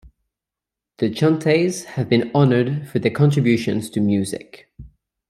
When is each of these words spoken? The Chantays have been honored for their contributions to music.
The 0.97 1.11
Chantays 1.11 1.83
have 1.85 2.09
been 2.09 2.31
honored 2.33 2.87
for 2.89 2.97
their 2.97 3.11
contributions 3.11 3.87
to 3.91 3.99
music. 4.01 4.67